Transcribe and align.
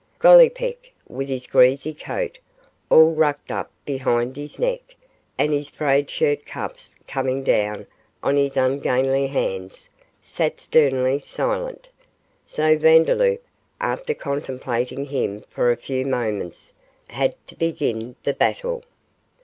Gollipeck, 0.17 0.91
with 1.07 1.29
his 1.29 1.45
greasy 1.45 1.93
coat, 1.93 2.39
all 2.89 3.13
rucked 3.13 3.51
up 3.51 3.69
behind 3.85 4.35
his 4.35 4.57
neck, 4.57 4.95
and 5.37 5.53
his 5.53 5.67
frayed 5.69 6.09
shirt 6.09 6.43
cuffs 6.43 6.95
coming 7.07 7.43
down 7.43 7.85
on 8.23 8.35
his 8.35 8.57
ungainly 8.57 9.27
hands, 9.27 9.91
sat 10.19 10.59
sternly 10.59 11.19
silent, 11.19 11.89
so 12.47 12.75
Vandeloup, 12.79 13.43
after 13.79 14.15
contemplating 14.15 15.05
him 15.05 15.41
for 15.41 15.69
a 15.69 15.77
few 15.77 16.03
moments, 16.03 16.73
had 17.09 17.35
to 17.45 17.55
begin 17.55 18.15
the 18.23 18.33
battle. 18.33 18.81